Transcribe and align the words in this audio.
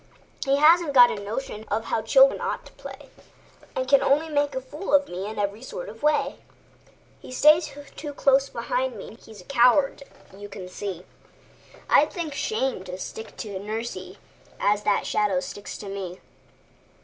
He 0.43 0.55
hasn't 0.57 0.93
got 0.93 1.11
a 1.11 1.23
notion 1.23 1.63
of 1.69 1.85
how 1.85 2.01
children 2.01 2.41
ought 2.41 2.65
to 2.65 2.71
play, 2.71 3.09
And 3.75 3.87
can 3.87 4.01
only 4.01 4.29
make 4.29 4.55
a 4.55 4.59
fool 4.59 4.95
of 4.95 5.07
me 5.07 5.27
in 5.27 5.37
every 5.37 5.61
sort 5.61 5.89
of 5.89 6.01
way. 6.01 6.37
He 7.19 7.31
stays 7.31 7.69
so 7.97 8.11
close 8.13 8.49
beside 8.49 8.95
me, 8.95 9.19
he's 9.23 9.41
a 9.41 9.45
coward 9.45 10.01
you 10.35 10.49
can 10.49 10.67
see; 10.67 11.05
I'd 11.87 12.11
think 12.11 12.33
shame 12.33 12.83
to 12.85 12.97
stick 12.97 13.37
to 13.37 13.59
nursie 13.59 14.17
as 14.59 14.81
that 14.85 15.05
shadow 15.05 15.39
sticks 15.39 15.77
to 15.77 15.85
me! 15.87 16.19